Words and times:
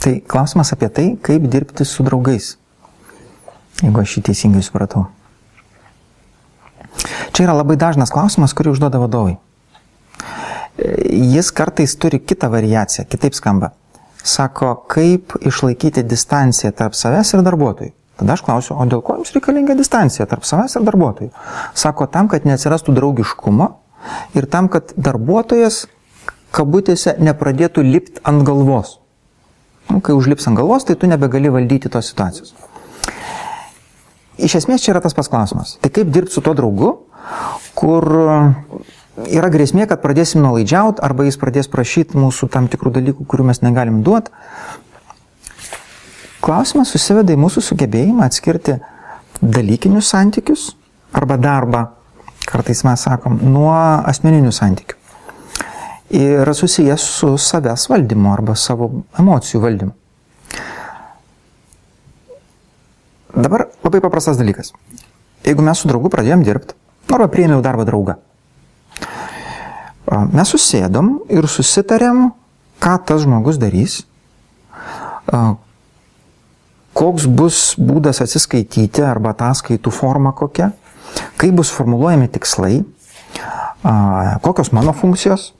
Tai 0.00 0.14
klausimas 0.24 0.72
apie 0.72 0.88
tai, 0.88 1.06
kaip 1.20 1.44
dirbti 1.52 1.84
su 1.84 2.04
draugais. 2.06 2.54
Jeigu 3.80 4.00
aš 4.00 4.16
jį 4.16 4.22
teisingai 4.30 4.62
supratau. 4.64 5.06
Čia 7.32 7.46
yra 7.46 7.56
labai 7.58 7.76
dažnas 7.80 8.12
klausimas, 8.12 8.54
kurį 8.56 8.74
užduoda 8.74 9.00
vadovai. 9.00 9.36
Jis 10.80 11.50
kartais 11.52 11.94
turi 12.00 12.20
kitą 12.20 12.48
variaciją, 12.52 13.04
kitaip 13.12 13.36
skamba. 13.36 13.72
Sako, 14.24 14.74
kaip 14.88 15.36
išlaikyti 15.40 16.04
distanciją 16.04 16.72
tarp 16.76 16.96
savęs 16.96 17.34
ir 17.36 17.44
darbuotojų. 17.44 17.92
Tada 18.20 18.36
aš 18.36 18.44
klausiu, 18.44 18.74
o 18.76 18.84
dėl 18.84 19.00
ko 19.04 19.16
jums 19.16 19.32
reikalinga 19.32 19.76
distancija 19.78 20.26
tarp 20.28 20.44
savęs 20.44 20.76
ir 20.76 20.84
darbuotojų? 20.84 21.30
Sako, 21.72 22.08
tam, 22.12 22.28
kad 22.28 22.44
neatsirastų 22.48 22.92
draugiškumo 22.98 23.70
ir 24.36 24.48
tam, 24.52 24.68
kad 24.72 24.92
darbuotojas 24.96 25.86
kabutėse 26.52 27.16
nepradėtų 27.20 27.84
lipti 27.86 28.20
ant 28.28 28.44
galvos. 28.44 28.99
Nu, 29.90 29.98
kai 30.04 30.14
užlips 30.14 30.46
ant 30.46 30.58
galvos, 30.58 30.86
tai 30.86 30.94
tu 30.96 31.08
nebegali 31.10 31.50
valdyti 31.50 31.90
tos 31.90 32.10
situacijos. 32.12 32.54
Iš 34.40 34.54
esmės 34.62 34.84
čia 34.84 34.94
yra 34.94 35.02
tas 35.04 35.16
pats 35.16 35.28
klausimas. 35.28 35.74
Tai 35.82 35.90
kaip 35.92 36.12
dirbti 36.14 36.36
su 36.36 36.42
tuo 36.44 36.54
draugu, 36.56 36.92
kur 37.76 38.06
yra 39.26 39.50
grėsmė, 39.52 39.88
kad 39.90 40.00
pradėsim 40.04 40.40
nuolaidžiauti 40.44 41.02
arba 41.04 41.26
jis 41.26 41.36
pradės 41.40 41.68
prašyti 41.72 42.18
mūsų 42.20 42.48
tam 42.54 42.70
tikrų 42.72 42.94
dalykų, 42.96 43.26
kurių 43.28 43.50
mes 43.50 43.60
negalim 43.66 44.00
duoti. 44.06 44.32
Klausimas 46.40 46.94
susiveda 46.94 47.34
į 47.34 47.40
mūsų 47.42 47.64
sugebėjimą 47.66 48.24
atskirti 48.30 48.78
dalykinius 49.42 50.08
santykius 50.14 50.70
arba 51.12 51.36
darbą, 51.36 51.82
kartais 52.48 52.80
mes 52.86 53.04
sakom, 53.04 53.36
nuo 53.42 53.74
asmeninių 54.08 54.54
santykių 54.54 54.99
yra 56.10 56.54
susijęs 56.54 57.00
su 57.00 57.36
savęs 57.38 57.86
valdymu 57.90 58.32
arba 58.32 58.56
savo 58.58 58.90
emocijų 59.18 59.60
valdymu. 59.62 59.92
Dabar 63.30 63.68
labai 63.84 64.00
paprastas 64.02 64.38
dalykas. 64.40 64.72
Jeigu 65.46 65.62
mes 65.62 65.78
su 65.78 65.88
draugu 65.88 66.10
pradėjom 66.10 66.42
dirbti, 66.44 66.74
arba 67.10 67.30
priėmiau 67.30 67.62
darbą 67.62 67.86
draugą, 67.88 68.16
mes 70.34 70.50
susėdom 70.50 71.20
ir 71.30 71.46
susitarėm, 71.48 72.32
ką 72.82 72.96
tas 73.06 73.22
žmogus 73.22 73.60
darys, 73.62 74.00
koks 76.98 77.28
bus 77.30 77.62
būdas 77.78 78.20
atsiskaityti 78.24 79.04
arba 79.06 79.30
ataskaitų 79.36 79.94
forma 79.94 80.34
kokia, 80.36 80.72
kaip 81.38 81.54
bus 81.62 81.70
formuluojami 81.72 82.28
tikslai, 82.34 82.82
kokios 84.42 84.72
mano 84.76 84.92
funkcijos, 84.92 85.52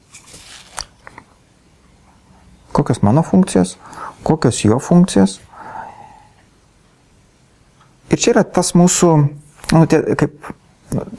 kokios 2.72 3.02
mano 3.02 3.22
funkcijos, 3.22 3.76
kokios 4.22 4.64
jo 4.64 4.78
funkcijos. 4.78 5.38
Ir 8.10 8.18
čia 8.18 8.32
yra 8.34 8.44
tas 8.44 8.72
mūsų, 8.74 9.10
nu, 9.72 9.82
tie, 9.90 10.00
kaip 10.18 10.50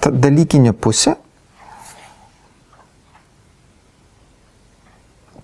ta 0.04 0.12
dalykinė 0.12 0.74
pusė. 0.76 1.16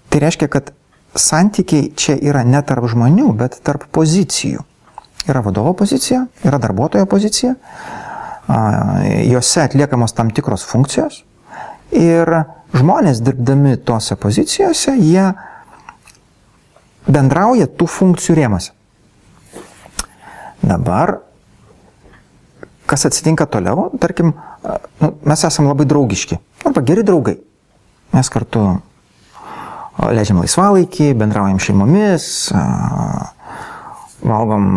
Tai 0.07 0.23
reiškia, 0.23 0.49
kad 0.51 0.73
santykiai 1.17 1.91
čia 1.95 2.17
yra 2.19 2.43
ne 2.47 2.59
tarp 2.67 2.87
žmonių, 2.91 3.31
bet 3.39 3.59
tarp 3.63 3.87
pozicijų. 3.95 4.63
Yra 5.27 5.41
vadovo 5.43 5.73
pozicija, 5.75 6.25
yra 6.47 6.59
darbuotojo 6.63 7.07
pozicija, 7.09 7.55
juose 9.27 9.63
atliekamos 9.65 10.13
tam 10.15 10.29
tikros 10.31 10.63
funkcijos 10.63 11.25
ir 11.91 12.29
žmonės 12.75 13.19
dirbdami 13.23 13.77
tose 13.87 14.15
pozicijose, 14.19 14.95
jie 14.99 15.25
bendrauja 17.07 17.67
tų 17.67 17.87
funkcijų 17.89 18.35
rėmose. 18.37 18.73
Dabar, 20.61 21.19
kas 22.89 23.05
atsitinka 23.07 23.45
toliau, 23.51 23.89
tarkim, 24.01 24.33
nu, 25.01 25.11
mes 25.27 25.43
esame 25.47 25.69
labai 25.69 25.87
draugiški 25.87 26.39
arba 26.67 26.83
geri 26.83 27.05
draugai. 27.07 27.37
Mes 28.15 28.29
kartu 28.31 28.63
leidžiam 29.97 30.41
laisvalaikį, 30.41 31.11
bendraujam 31.17 31.59
šeimomis, 31.61 32.27
valgom 34.23 34.67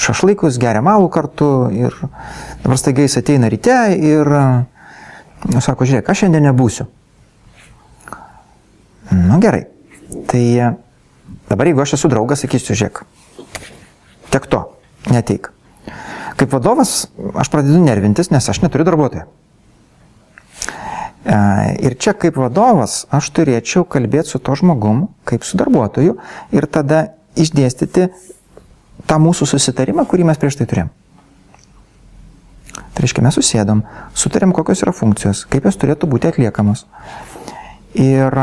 šašlaikus, 0.00 0.58
geriam 0.60 0.88
alų 0.88 1.10
kartu 1.12 1.48
ir 1.74 1.96
dabar 2.62 2.78
staiga 2.80 3.04
jis 3.04 3.18
ateina 3.20 3.50
ryte 3.52 3.76
ir 3.98 4.28
nu, 4.32 5.60
sako, 5.60 5.88
žiūrėk, 5.88 6.08
aš 6.08 6.24
šiandien 6.24 6.46
nebūsiu. 6.48 6.86
Na 9.12 9.34
nu, 9.34 9.40
gerai. 9.42 9.66
Tai 10.30 10.44
Dabar 11.52 11.68
jeigu 11.68 11.84
aš 11.84 11.98
esu 11.98 12.08
draugas, 12.08 12.40
sakysiu, 12.40 12.72
žiūrėk, 12.78 13.02
tiek 14.32 14.46
to, 14.48 14.62
neteik. 15.12 15.50
Kaip 16.40 16.54
vadovas 16.54 17.10
aš 17.36 17.50
pradedu 17.52 17.82
nervintis, 17.82 18.32
nes 18.32 18.48
aš 18.48 18.62
neturiu 18.64 18.86
darbuotojo. 18.88 19.26
E, 21.22 21.36
ir 21.84 21.98
čia 22.00 22.16
kaip 22.18 22.40
vadovas 22.40 23.02
aš 23.12 23.28
turėčiau 23.36 23.84
kalbėti 23.84 24.32
su 24.32 24.40
to 24.40 24.56
žmogum, 24.58 25.04
kaip 25.28 25.44
su 25.46 25.60
darbuotoju 25.60 26.16
ir 26.56 26.66
tada 26.72 27.04
išdėstyti 27.38 28.08
tą 29.06 29.20
mūsų 29.22 29.52
susitarimą, 29.52 30.06
kurį 30.08 30.26
mes 30.32 30.40
prieš 30.40 30.58
tai 30.58 30.70
turėjom. 30.72 30.90
Tai 32.72 33.04
reiškia, 33.04 33.22
mes 33.24 33.36
susėdom, 33.36 33.84
sutarėm, 34.16 34.52
kokios 34.56 34.82
yra 34.84 34.92
funkcijos, 34.96 35.44
kaip 35.52 35.68
jos 35.68 35.78
turėtų 35.80 36.08
būti 36.08 36.32
atliekamos. 36.32 36.86
Ir 37.92 38.40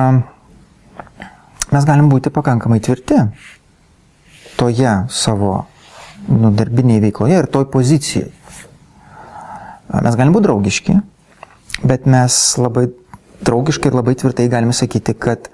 mes 1.74 1.86
galim 1.86 2.10
būti 2.12 2.32
pakankamai 2.34 2.80
tvirti 2.84 3.20
toje 4.60 4.94
savo 5.14 5.54
nu, 6.28 6.52
darbinėje 6.52 7.06
veikloje 7.08 7.40
ir 7.40 7.50
toj 7.52 7.70
pozicijai. 7.74 8.30
Mes 10.06 10.18
galim 10.20 10.34
būti 10.36 10.46
draugiški, 10.46 10.96
bet 11.90 12.06
mes 12.10 12.36
labai 12.62 12.90
draugiškai 13.46 13.90
ir 13.90 13.98
labai 13.98 14.16
tvirtai 14.20 14.50
galime 14.52 14.76
sakyti, 14.76 15.16
kad 15.18 15.50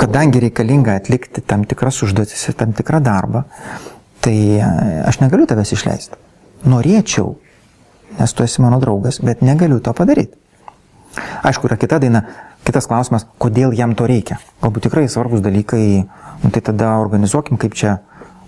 kadangi 0.00 0.42
reikalinga 0.44 0.94
atlikti 1.00 1.42
tam 1.46 1.64
tikras 1.68 2.02
užduotis 2.04 2.42
ir 2.50 2.58
tam 2.58 2.74
tikrą 2.76 3.00
darbą, 3.02 3.44
tai 4.20 4.36
aš 5.08 5.22
negaliu 5.22 5.48
tavęs 5.48 5.72
išleisti. 5.76 6.20
Norėčiau, 6.68 7.32
nes 8.18 8.36
tu 8.36 8.44
esi 8.44 8.60
mano 8.62 8.78
draugas, 8.82 9.22
bet 9.24 9.40
negaliu 9.42 9.80
to 9.80 9.94
padaryti. 9.96 10.36
Aišku, 11.42 11.66
yra 11.66 11.78
kita 11.80 11.98
daina, 12.02 12.22
Kitas 12.66 12.86
klausimas, 12.90 13.24
kodėl 13.40 13.72
jam 13.74 13.94
to 13.96 14.06
reikia? 14.08 14.38
Galbūt 14.60 14.86
tikrai 14.86 15.06
svarbus 15.08 15.42
dalykai, 15.44 16.04
nu, 16.42 16.50
tai 16.52 16.62
tada 16.64 16.98
organizuokim, 17.00 17.58
kaip 17.60 17.74
čia 17.78 17.98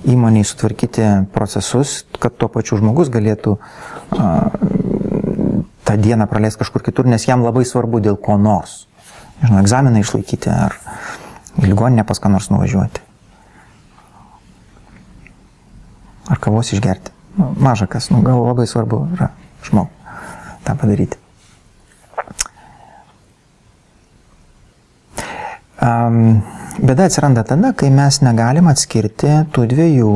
įmoniai 0.09 0.45
sutvarkyti 0.47 1.06
procesus, 1.34 2.03
kad 2.21 2.37
tuo 2.37 2.51
pačiu 2.53 2.78
žmogus 2.81 3.11
galėtų 3.12 3.55
uh, 3.56 4.72
tą 5.87 5.97
dieną 5.97 6.27
praleisti 6.31 6.61
kažkur 6.62 6.84
kitur, 6.84 7.09
nes 7.09 7.25
jam 7.28 7.45
labai 7.47 7.65
svarbu 7.69 8.03
dėl 8.05 8.19
ko 8.21 8.37
nors. 8.41 8.84
Žinau, 9.43 9.62
egzaminą 9.62 10.03
išlaikyti 10.03 10.53
ar 10.53 10.77
į 11.62 11.71
ligoninę 11.71 12.05
pas 12.06 12.21
ką 12.22 12.31
nors 12.33 12.51
nuvažiuoti. 12.53 13.03
Ar 16.31 16.39
kavos 16.43 16.71
išgerti. 16.75 17.15
Nu, 17.39 17.51
maža 17.59 17.89
kas, 17.91 18.11
nu, 18.12 18.21
gal 18.22 18.45
labai 18.45 18.69
svarbu 18.69 19.06
yra 19.17 19.33
žmogui 19.67 20.03
tą 20.62 20.77
padaryti. 20.78 21.22
Bėda 25.82 27.09
atsiranda 27.09 27.43
tada, 27.47 27.72
kai 27.75 27.91
mes 27.91 28.20
negalim 28.22 28.69
atskirti 28.70 29.32
tų 29.54 29.66
dviejų 29.72 30.12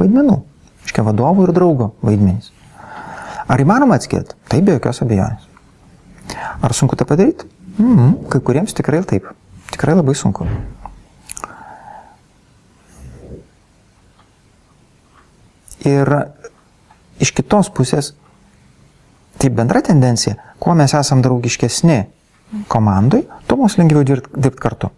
vaidmenų. 0.00 0.40
Iškia 0.86 1.04
vadovų 1.06 1.46
ir 1.46 1.54
draugo 1.54 1.92
vaidmenys. 2.02 2.50
Ar 3.50 3.62
įmanoma 3.62 3.98
atskirti? 3.98 4.36
Taip, 4.50 4.64
be 4.66 4.76
jokios 4.76 5.02
abejonės. 5.04 5.46
Ar 6.62 6.74
sunku 6.74 6.98
tą 6.98 7.06
padaryti? 7.06 7.46
Mm, 7.78 8.28
kai 8.30 8.40
kuriems 8.44 8.74
tikrai 8.76 9.02
taip. 9.06 9.26
Tikrai 9.70 9.96
labai 9.98 10.14
sunku. 10.18 10.46
Ir 15.86 16.10
iš 17.22 17.32
kitos 17.36 17.70
pusės, 17.72 18.12
tai 19.40 19.48
bendra 19.54 19.80
tendencija, 19.84 20.36
kuo 20.60 20.74
mes 20.76 20.92
esam 20.96 21.22
draugiškesni 21.24 22.02
komandai, 22.68 23.22
mums 23.60 23.78
lengviau 23.80 24.02
dirbti 24.06 24.42
dirbt 24.46 24.60
kartu. 24.62 24.90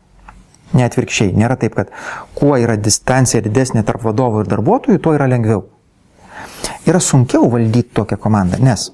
Ne 0.73 0.87
atvirkščiai, 0.87 1.35
nėra 1.37 1.59
taip, 1.61 1.77
kad 1.77 1.93
kuo 2.39 2.55
yra 2.57 2.79
distancija 2.81 3.43
didesnė 3.45 3.85
tarp 3.85 4.07
vadovų 4.07 4.45
ir 4.45 4.51
darbuotojų, 4.55 5.01
tuo 5.05 5.13
yra 5.19 5.29
lengviau. 5.29 5.67
Yra 6.89 7.01
sunkiau 7.03 7.51
valdyti 7.53 7.93
tokią 7.99 8.17
komandą, 8.23 8.59
nes 8.63 8.89
e, 8.89 8.93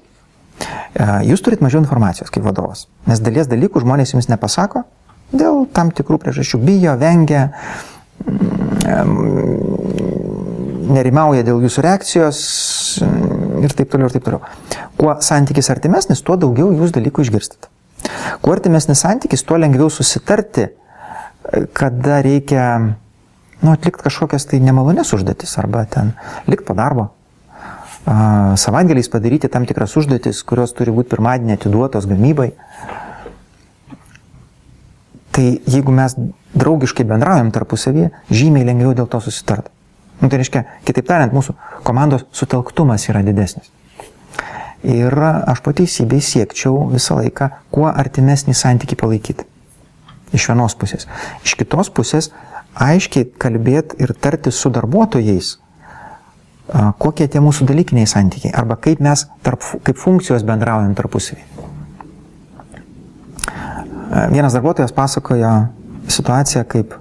jūs 1.29 1.41
turit 1.45 1.63
mažiau 1.63 1.79
informacijos 1.81 2.33
kaip 2.33 2.43
vadovas, 2.45 2.87
nes 3.07 3.21
dalies 3.23 3.47
dalykų 3.49 3.85
žmonės 3.85 4.13
jums 4.13 4.27
nepasako 4.29 4.83
dėl 5.31 5.65
tam 5.73 5.93
tikrų 5.95 6.19
priežasčių, 6.21 6.59
bijo, 6.65 6.95
vengia, 6.99 7.47
mm, 8.25 9.79
nerimauja 10.93 11.45
dėl 11.47 11.61
jūsų 11.65 11.85
reakcijos 11.85 12.39
mm, 13.05 13.63
ir 13.65 13.75
taip 13.77 13.91
toliau 13.93 14.09
ir 14.09 14.15
taip 14.17 14.25
toliau. 14.25 14.41
Kuo 14.99 15.15
santykis 15.23 15.69
artimesnis, 15.73 16.23
tuo 16.25 16.35
daugiau 16.39 16.73
jūs 16.73 16.95
dalykų 16.95 17.27
išgirstate. 17.27 17.68
Kuo 18.41 18.53
artimesnis 18.55 19.01
santykis, 19.05 19.43
tuo 19.47 19.57
lengviau 19.61 19.89
susitarti 19.93 20.69
kada 21.73 22.21
reikia 22.21 22.79
nu, 23.61 23.71
atlikti 23.71 24.03
kažkokias 24.05 24.47
tai 24.49 24.61
nemalonės 24.63 25.13
užduotis 25.15 25.55
arba 25.61 25.85
ten 25.89 26.13
likti 26.47 26.67
po 26.67 26.75
darbo. 26.77 27.09
Savaitgaliais 28.59 29.09
padaryti 29.11 29.49
tam 29.51 29.65
tikras 29.69 29.95
užduotis, 29.99 30.41
kurios 30.47 30.73
turi 30.73 30.93
būti 30.95 31.11
pirmadienį 31.13 31.57
atiduotos 31.57 32.07
gamybai. 32.09 32.51
Tai 35.35 35.47
jeigu 35.69 35.93
mes 35.93 36.15
draugiškai 36.57 37.05
bendraujam 37.07 37.51
tarpusavyje, 37.53 38.09
žymiai 38.33 38.65
lengviau 38.71 38.95
dėl 38.97 39.09
to 39.11 39.19
susitart. 39.23 39.69
Nu, 40.19 40.27
tai 40.27 40.41
reiškia, 40.41 40.63
kitaip 40.87 41.05
tariant, 41.07 41.35
mūsų 41.35 41.53
komandos 41.87 42.25
sutelktumas 42.35 43.05
yra 43.11 43.21
didesnis. 43.23 43.69
Ir 44.83 45.11
aš 45.19 45.59
po 45.63 45.73
teisybei 45.75 46.21
siekčiau 46.23 46.85
visą 46.93 47.17
laiką 47.19 47.49
kuo 47.73 47.89
artimesnį 47.91 48.55
santyki 48.55 48.95
palaikyti. 48.99 49.43
Iš 50.31 50.45
vienos 50.51 50.75
pusės. 50.79 51.07
Iš 51.43 51.57
kitos 51.59 51.89
pusės 51.91 52.29
aiškiai 52.79 53.27
kalbėti 53.41 53.99
ir 54.03 54.13
tarti 54.13 54.53
su 54.55 54.69
darbuotojais, 54.71 55.57
kokie 57.01 57.27
tie 57.27 57.41
mūsų 57.43 57.65
dalykiniai 57.67 58.07
santykiai 58.07 58.53
arba 58.55 58.77
kaip 58.79 59.01
mes 59.03 59.25
tarp, 59.43 59.65
kaip 59.83 59.97
funkcijos 59.97 60.45
bendraujam 60.47 60.93
tarpusavį. 60.95 61.43
Vienas 64.31 64.55
darbuotojas 64.55 64.93
pasakojo 64.95 65.51
situaciją, 66.09 66.63
kaip 66.69 66.95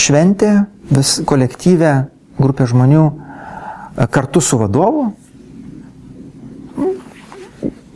šventė 0.00 0.54
vis 0.90 1.18
kolektyvė 1.26 1.92
grupė 2.40 2.66
žmonių 2.70 3.04
kartu 4.10 4.40
su 4.40 4.58
vadovu 4.58 5.10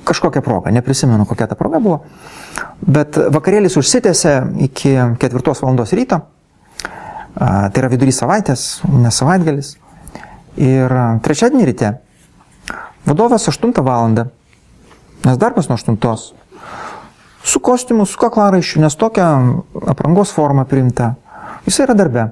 kažkokią 0.05 0.43
progą, 0.43 0.71
neprisimenu 0.71 1.25
kokia 1.27 1.47
ta 1.47 1.57
proga 1.57 1.81
buvo, 1.81 2.03
bet 2.81 3.17
vakarėlis 3.17 3.79
užsitęsė 3.81 4.35
iki 4.67 4.93
ketvirtos 5.21 5.63
valandos 5.65 5.95
ryto, 5.97 6.21
tai 7.35 7.81
yra 7.81 7.91
vidury 7.93 8.13
savaitės, 8.13 8.83
ne 8.93 9.11
savaitgalis. 9.11 9.75
Ir 10.61 10.93
trečiadienį 11.25 11.65
ryte 11.67 11.95
vadovas 13.09 13.49
8 13.51 13.73
valandą, 13.83 14.29
nes 15.25 15.41
darbas 15.41 15.71
nuo 15.71 15.79
8, 15.81 15.97
su 17.45 17.61
kostiumu, 17.61 18.07
su 18.07 18.21
kaklaraiščiu, 18.21 18.85
nes 18.85 18.97
tokia 18.97 19.27
aprangos 19.91 20.33
forma 20.33 20.65
priimta, 20.69 21.15
jis 21.67 21.81
yra 21.85 21.97
darbe. 21.97 22.29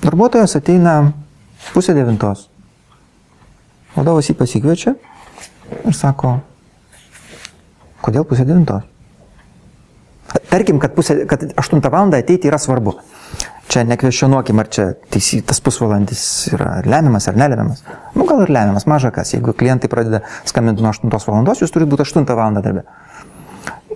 Darbuotojas 0.00 0.56
ateina 0.56 1.12
pusė 1.74 1.94
devintos. 1.96 2.48
Vadovas 3.96 4.30
jį 4.30 4.36
pasikviečia 4.38 4.94
ir 5.80 5.96
sako, 5.96 6.38
kodėl 8.04 8.26
pusė 8.28 8.46
devintos? 8.48 8.86
Tarkim, 10.50 10.78
kad, 10.82 10.94
pusė, 10.94 11.24
kad 11.30 11.42
8 11.58 11.80
val. 11.90 12.12
ateiti 12.14 12.50
yra 12.50 12.58
svarbu. 12.58 12.94
Čia 13.70 13.84
nekvešionuokim, 13.86 14.58
ar 14.58 14.66
čia 14.70 14.86
teisy, 15.14 15.40
tas 15.46 15.60
pusvalandis 15.62 16.22
yra 16.50 16.80
lemiamas 16.86 17.28
ar 17.30 17.36
nelemiamas. 17.38 17.84
Nu, 18.16 18.26
gal 18.26 18.42
ir 18.42 18.50
lemiamas, 18.50 18.86
maža 18.90 19.12
kas. 19.14 19.30
Jeigu 19.34 19.54
klientai 19.54 19.90
pradeda 19.90 20.24
skambinti 20.48 20.82
nuo 20.82 20.90
8 20.90 21.10
val. 21.30 21.50
jūs 21.54 21.70
turite 21.70 21.90
būti 21.90 22.06
8 22.06 22.26
val. 22.34 22.58
darbė. 22.58 22.82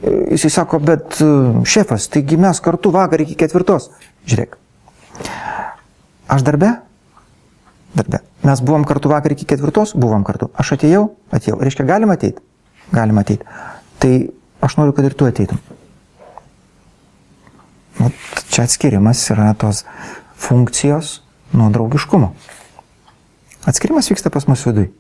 Jisai 0.04 0.50
sako, 0.50 0.78
bet 0.84 1.18
e, 1.22 1.26
šefas, 1.66 2.08
taigi 2.12 2.36
mes 2.36 2.60
kartu 2.60 2.90
vakar 2.94 3.22
iki 3.24 3.36
ketvirtos. 3.40 3.88
Žiūrėk. 4.28 4.58
Aš 6.34 6.44
darbe? 6.44 6.74
Darbe. 7.94 8.20
Mes 8.42 8.60
buvom 8.60 8.84
kartu 8.84 9.08
vakar 9.08 9.32
iki 9.32 9.46
ketvirtos, 9.46 9.94
buvom 9.94 10.24
kartu. 10.26 10.50
Aš 10.58 10.74
atėjau, 10.76 11.04
atėjau. 11.34 11.60
Reiškia, 11.62 11.86
galim 11.86 12.10
ateiti? 12.10 12.42
Galim 12.92 13.20
ateiti. 13.22 13.46
Tai 14.02 14.12
aš 14.66 14.76
noriu, 14.80 14.94
kad 14.96 15.06
ir 15.06 15.14
tu 15.14 15.28
ateitum. 15.28 15.60
Nu, 18.00 18.10
čia 18.50 18.66
atskirimas 18.66 19.22
yra 19.30 19.52
tos 19.58 19.84
funkcijos 20.42 21.20
nuo 21.54 21.70
draugiškumo. 21.70 22.32
Atskirimas 23.70 24.10
vyksta 24.10 24.32
pas 24.34 24.48
mus 24.50 24.66
vidui. 24.66 24.90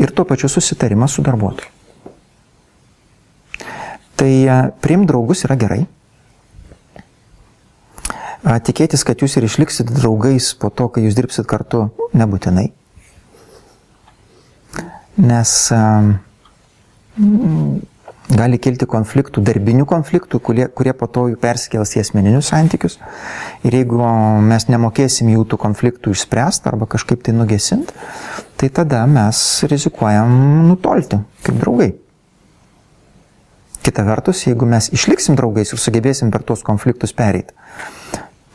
Ir 0.00 0.10
tuo 0.10 0.24
pačiu 0.24 0.48
susitarimas 0.48 1.12
su 1.12 1.22
darbuotoju. 1.22 1.68
Tai 4.16 4.32
e, 4.32 4.56
priimti 4.80 5.10
draugus 5.12 5.44
yra 5.44 5.58
gerai. 5.60 5.84
Tikėtis, 8.44 9.06
kad 9.08 9.22
jūs 9.24 9.38
ir 9.38 9.46
išliksit 9.48 9.88
draugais 9.88 10.50
po 10.60 10.68
to, 10.68 10.90
kai 10.92 11.06
jūs 11.06 11.16
dirbsit 11.16 11.48
kartu, 11.48 11.86
nebūtinai. 12.12 12.68
Nes 15.24 15.52
gali 18.34 18.58
kilti 18.60 18.86
konfliktų, 18.90 19.42
darbinių 19.44 19.86
konfliktų, 19.88 20.40
kurie, 20.44 20.66
kurie 20.68 20.94
po 20.96 21.08
to 21.08 21.26
persikels 21.40 21.94
į 21.96 22.02
asmeninius 22.02 22.50
santykius. 22.52 22.98
Ir 23.64 23.76
jeigu 23.78 24.00
mes 24.44 24.68
nemokėsim 24.68 25.30
jų 25.32 25.44
tų 25.48 25.60
konfliktų 25.64 26.14
išspręsti 26.14 26.70
arba 26.70 26.88
kažkaip 26.90 27.24
tai 27.24 27.36
nugesinti, 27.36 27.94
tai 28.60 28.70
tada 28.74 29.04
mes 29.10 29.38
rizikuojam 29.70 30.32
nutolti 30.70 31.20
kaip 31.46 31.60
draugai. 31.60 31.92
Kita 33.84 34.04
vertus, 34.06 34.46
jeigu 34.48 34.64
mes 34.68 34.88
išliksim 34.96 35.36
draugais 35.36 35.74
ir 35.74 35.80
sugebėsim 35.80 36.30
per 36.32 36.42
tuos 36.42 36.64
konfliktus 36.64 37.12
pereiti, 37.12 37.52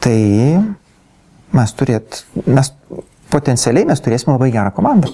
tai 0.03 0.19
mes 1.55 1.73
turėt, 1.75 2.23
mes 2.45 2.71
potencialiai 3.33 3.87
mes 3.89 4.01
turėsime 4.03 4.35
labai 4.35 4.51
gerą 4.53 4.71
komandą. 4.75 5.13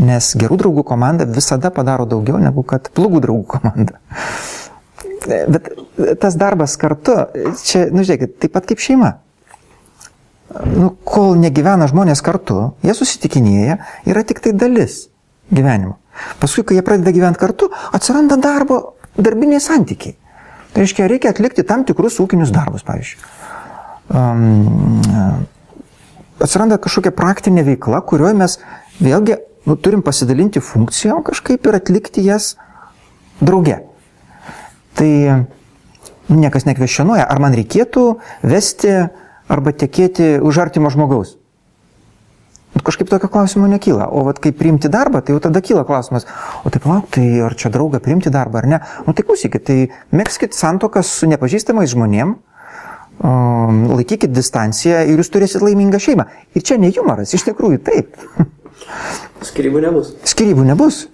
Nes 0.00 0.32
gerų 0.38 0.60
draugų 0.60 0.84
komanda 0.86 1.26
visada 1.26 1.72
padaro 1.74 2.06
daugiau 2.08 2.38
negu 2.40 2.62
kad 2.66 2.88
blogų 2.96 3.22
draugų 3.24 3.46
komanda. 3.56 3.98
Bet 5.26 5.72
tas 6.22 6.36
darbas 6.40 6.76
kartu, 6.80 7.16
čia, 7.60 7.88
nu 7.92 8.04
žiūrėkit, 8.06 8.38
taip 8.40 8.54
pat 8.54 8.68
kaip 8.70 8.80
šeima. 8.80 9.18
Nu, 10.70 10.92
kol 11.06 11.36
negyvena 11.38 11.86
žmonės 11.90 12.22
kartu, 12.26 12.72
jie 12.86 12.94
susitikinėja, 12.96 13.76
yra 14.08 14.22
tik 14.26 14.40
tai 14.42 14.54
dalis 14.56 15.04
gyvenimo. 15.52 15.98
Paskui, 16.40 16.64
kai 16.66 16.78
jie 16.78 16.86
pradeda 16.86 17.12
gyventi 17.14 17.38
kartu, 17.42 17.68
atsiranda 17.94 18.38
darbo, 18.40 18.80
darbiniai 19.18 19.62
santykiai. 19.62 20.16
Tai 20.70 20.82
reiškia, 20.82 21.06
reikia 21.10 21.34
atlikti 21.34 21.66
tam 21.66 21.84
tikrus 21.86 22.18
ūkinius 22.22 22.50
darbus, 22.54 22.86
pavyzdžiui 22.86 23.39
um, 24.10 25.00
atsiranda 26.40 26.78
kažkokia 26.82 27.12
praktinė 27.16 27.64
veikla, 27.66 28.02
kurioje 28.06 28.36
mes 28.38 28.58
vėlgi 29.00 29.38
nu, 29.68 29.76
turim 29.76 30.02
pasidalinti 30.06 30.62
funkcijom 30.64 31.22
kažkaip 31.26 31.66
ir 31.66 31.78
atlikti 31.78 32.24
jas 32.26 32.54
drauge. 33.40 33.80
Tai 34.98 35.10
niekas 36.30 36.66
nekvešionuoja, 36.68 37.26
ar 37.26 37.42
man 37.42 37.54
reikėtų 37.56 38.06
vesti 38.46 38.96
arba 39.50 39.74
tekėti 39.74 40.38
už 40.42 40.62
artimo 40.66 40.90
žmogaus. 40.92 41.36
Kažkaip 42.80 43.10
tokio 43.10 43.28
klausimo 43.28 43.66
nekyla. 43.68 44.06
O 44.14 44.22
vat, 44.24 44.38
kai 44.40 44.54
priimti 44.56 44.88
darbą, 44.88 45.20
tai 45.20 45.34
jau 45.34 45.40
tada 45.42 45.60
kyla 45.60 45.82
klausimas, 45.84 46.24
o 46.64 46.70
taip 46.72 46.86
lauk, 46.86 47.10
tai 47.12 47.26
ar 47.44 47.56
čia 47.58 47.68
draugą 47.74 47.98
priimti 48.00 48.30
darbą 48.32 48.62
ar 48.62 48.68
ne? 48.70 48.78
Nu 49.06 49.12
tai 49.12 49.26
klausykit, 49.26 49.64
tai 49.66 49.78
mėgskit 50.14 50.54
santokas 50.56 51.10
su 51.18 51.28
nepažįstamais 51.28 51.90
žmonėmis 51.92 52.38
laikykit 53.20 54.32
distanciją 54.32 55.02
ir 55.10 55.20
jūs 55.20 55.30
turėsit 55.32 55.64
laimingą 55.64 56.00
šeimą. 56.00 56.26
Ir 56.56 56.64
čia 56.64 56.78
ne 56.80 56.90
humoras, 56.94 57.34
iš 57.36 57.44
tikrųjų 57.50 57.80
taip. 57.84 58.16
Skirybų 59.50 59.82
nebus. 59.84 60.14
Skirybų 60.28 60.64
nebus, 60.68 61.04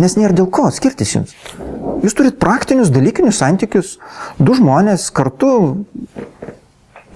nes 0.00 0.16
nėra 0.20 0.36
dėl 0.36 0.48
ko 0.52 0.68
skirtis 0.74 1.14
jums. 1.16 1.34
Jūs 2.04 2.16
turit 2.16 2.38
praktinius 2.40 2.92
dalykinius 2.92 3.40
santykius, 3.40 3.96
du 4.38 4.56
žmonės 4.56 5.08
kartu 5.14 5.52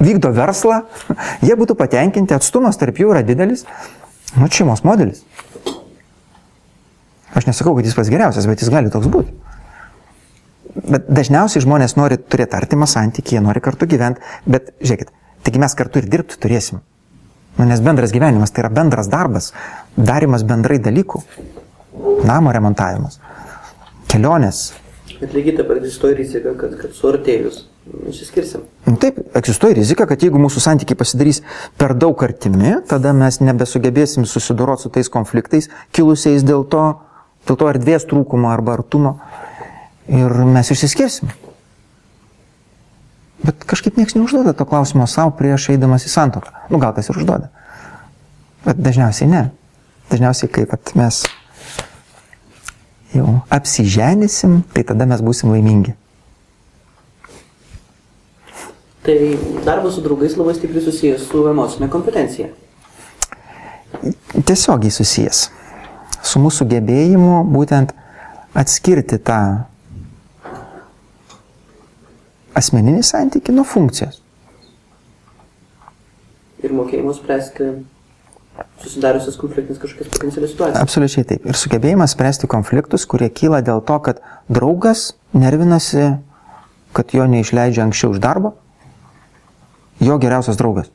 vykdo 0.00 0.32
verslą, 0.32 0.82
jie 1.46 1.56
būtų 1.58 1.76
patenkinti, 1.78 2.36
atstumas 2.36 2.80
tarp 2.80 3.00
jų 3.00 3.12
yra 3.12 3.24
didelis. 3.26 3.66
Nu, 4.36 4.48
šeimos 4.52 4.84
modelis. 4.84 5.24
Aš 7.36 7.48
nesakau, 7.48 7.74
kad 7.76 7.86
jis 7.86 7.96
pats 7.96 8.10
geriausias, 8.12 8.48
bet 8.48 8.64
jis 8.64 8.72
gali 8.72 8.92
toks 8.92 9.08
būti. 9.12 9.32
Bet 10.88 11.08
dažniausiai 11.12 11.64
žmonės 11.64 11.96
nori 11.98 12.16
turėti 12.20 12.56
artimą 12.56 12.88
santykį, 12.88 13.36
jie 13.36 13.44
nori 13.44 13.60
kartu 13.64 13.88
gyventi, 13.90 14.24
bet 14.48 14.72
žiūrėkit, 14.80 15.12
taigi 15.44 15.60
mes 15.60 15.76
kartu 15.76 16.00
ir 16.00 16.08
dirbti 16.08 16.38
turėsim. 16.40 16.80
Nu, 17.58 17.66
nes 17.68 17.82
bendras 17.84 18.14
gyvenimas 18.14 18.52
tai 18.54 18.62
yra 18.64 18.70
bendras 18.72 19.10
darbas, 19.10 19.50
darimas 19.96 20.44
bendrai 20.46 20.78
dalykų, 20.80 21.22
namo 22.28 22.52
remontavimas, 22.54 23.18
kelionės. 24.08 24.68
Bet 25.18 25.34
lygiai 25.34 25.56
taip 25.58 25.66
pat 25.66 25.80
egzistuoja 25.80 26.16
rizika, 26.20 26.54
kad, 26.60 26.76
kad 26.78 26.94
suartėjus 26.94 27.64
išsiskirsim. 28.08 28.62
Nu, 28.86 28.94
taip, 29.02 29.18
egzistuoja 29.36 29.76
rizika, 29.80 30.06
kad 30.08 30.22
jeigu 30.22 30.40
mūsų 30.40 30.62
santykiai 30.62 30.98
pasidarys 31.00 31.42
per 31.80 31.96
daug 31.98 32.22
artimi, 32.24 32.76
tada 32.88 33.12
mes 33.16 33.40
nebesugebėsim 33.42 34.28
susidoroti 34.28 34.86
su 34.86 34.94
tais 34.94 35.10
konfliktais, 35.12 35.68
kilusiais 35.96 36.46
dėl 36.46 36.62
to, 36.70 36.84
dėl 37.48 37.58
to 37.58 37.70
erdvės 37.72 38.06
trūkumo 38.08 38.52
arba 38.52 38.78
artumo 38.78 39.16
ir 40.08 40.34
mes 40.48 40.70
išsiskirsim. 40.72 41.30
Bet 43.44 43.62
kažkaip 43.64 43.96
niekas 43.96 44.16
neužduoda 44.18 44.52
to 44.52 44.66
klausimo 44.66 45.06
savo 45.06 45.30
prieš 45.38 45.70
eidamas 45.74 46.08
į 46.08 46.12
santoką. 46.12 46.66
Nu, 46.72 46.80
gal 46.82 46.94
kas 46.96 47.08
ir 47.08 47.20
užduoda. 47.20 47.52
Bet 48.64 48.80
dažniausiai 48.82 49.30
ne. 49.30 49.44
Dažniausiai 50.10 50.50
kaip 50.50 50.74
mes 50.98 51.22
jau 53.14 53.38
apsiženysim, 53.54 54.62
tai 54.74 54.84
tada 54.88 55.06
mes 55.08 55.22
būsim 55.24 55.52
laimingi. 55.52 55.94
Tai 59.06 59.18
darbas 59.64 59.94
su 59.96 60.02
draugais 60.04 60.34
labai 60.36 60.56
stipriai 60.56 60.84
susijęs 60.84 61.28
su 61.30 61.46
emocinė 61.48 61.88
kompetencija. 61.92 62.50
Tiesiogiai 64.44 64.92
susijęs 64.92 65.46
su 66.28 66.42
mūsų 66.42 66.66
gebėjimu 66.68 67.40
būtent 67.48 67.94
atskirti 68.58 69.16
tą 69.22 69.40
asmeninį 72.58 73.04
santykį 73.06 73.54
nuo 73.56 73.64
funkcijos. 73.68 74.20
Ir 76.64 76.74
mokėjimu 76.74 77.14
spręsti 77.14 77.70
susidariusias 78.82 79.36
konfliktinės 79.38 79.80
kažkokias 79.82 80.10
potencialias 80.14 80.52
situacijas. 80.54 80.82
Absoliučiai 80.82 81.26
taip. 81.32 81.46
Ir 81.46 81.58
sugebėjimas 81.58 82.14
spręsti 82.14 82.50
konfliktus, 82.50 83.06
kurie 83.10 83.28
kyla 83.30 83.60
dėl 83.66 83.82
to, 83.86 83.98
kad 84.02 84.22
draugas 84.50 85.12
nervinasi, 85.36 86.16
kad 86.96 87.14
jo 87.14 87.26
neišleidžia 87.30 87.84
anksčiau 87.86 88.14
iš 88.16 88.22
darbo, 88.22 88.54
jo 90.02 90.18
geriausias 90.22 90.58
draugas. 90.58 90.90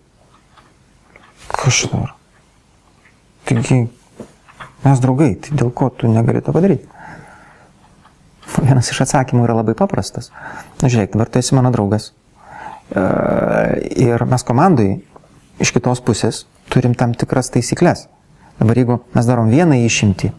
Kas 1.54 1.84
čia 1.84 1.92
dabar? 1.94 2.16
Taigi, 3.48 3.80
mes 4.84 5.04
draugai, 5.04 5.34
tai 5.44 5.60
dėl 5.60 5.72
ko 5.76 5.92
tu 5.92 6.12
negali 6.12 6.44
to 6.44 6.56
padaryti? 6.56 6.88
Vienas 8.62 8.92
iš 8.94 9.02
atsakymų 9.06 9.48
yra 9.48 9.58
labai 9.62 9.76
paprastas. 9.78 10.30
Na, 10.82 10.90
žiūrėk, 10.92 11.16
dabar 11.16 11.32
tu 11.32 11.42
esi 11.42 11.56
mano 11.58 11.72
draugas. 11.74 12.12
E, 12.94 13.04
Ir 14.06 14.26
mes 14.30 14.46
komandai 14.46 14.90
iš 15.64 15.74
kitos 15.74 16.02
pusės 16.06 16.44
turim 16.74 16.96
tam 16.98 17.16
tikras 17.18 17.52
taisyklės. 17.54 18.08
Dabar 18.60 18.78
jeigu 18.78 19.00
mes 19.16 19.28
darom 19.28 19.50
vieną 19.50 19.80
išimtį, 19.88 20.30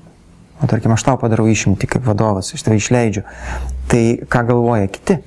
o 0.63 0.71
tarkim 0.71 0.95
aš 0.95 1.07
tau 1.09 1.19
padarau 1.21 1.47
išimtį 1.51 1.91
kaip 1.91 2.05
vadovas, 2.07 2.53
aš 2.55 2.63
tave 2.63 2.79
išleidžiu, 2.79 3.25
tai 3.91 4.05
ką 4.31 4.45
galvoja 4.53 4.91
kiti? 4.93 5.19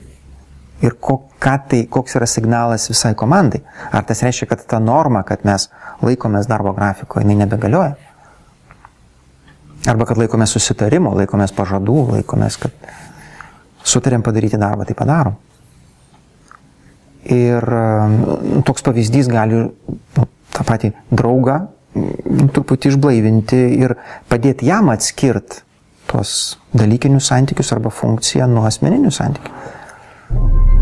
Ir 0.85 0.93
ko, 1.01 1.23
tai, 1.41 1.81
koks 1.89 2.15
yra 2.19 2.27
signalas 2.29 2.85
visai 2.91 3.15
komandai? 3.17 3.63
Ar 3.89 4.05
tas 4.05 4.21
reiškia, 4.21 4.45
kad 4.51 4.65
ta 4.69 4.79
norma, 4.79 5.23
kad 5.25 5.41
mes 5.47 5.71
laikomės 6.05 6.47
darbo 6.49 6.73
grafiko, 6.77 7.19
jinai 7.23 7.39
nebegalioja? 7.41 7.95
Arba 9.87 10.07
kad 10.07 10.19
laikomės 10.19 10.55
susitarimo, 10.57 11.13
laikomės 11.15 11.53
pažadų, 11.55 11.97
laikomės, 12.17 12.57
kad 12.59 12.89
sutarėm 13.87 14.25
padaryti 14.25 14.59
darbą, 14.59 14.87
tai 14.87 14.97
padarom. 14.99 15.37
Ir 17.27 17.63
e, 17.63 18.61
toks 18.67 18.85
pavyzdys 18.87 19.29
gali 19.31 19.63
nu, 19.63 20.27
tą 20.55 20.65
patį 20.67 20.93
draugą 21.11 21.59
mm, 21.95 22.51
truputį 22.55 22.93
išblaivinti 22.93 23.61
ir 23.79 23.95
padėti 24.31 24.69
jam 24.69 24.91
atskirti 24.93 25.63
tuos 26.07 26.57
dalykinius 26.77 27.27
santykius 27.33 27.73
arba 27.75 27.91
funkciją 27.91 28.47
nuo 28.51 28.63
asmeninių 28.69 29.11
santykių. 29.11 30.76